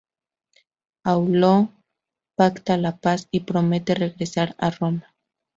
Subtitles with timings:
[1.03, 1.69] Aulo
[2.35, 5.13] pacta la paz y promete regresar a Roma.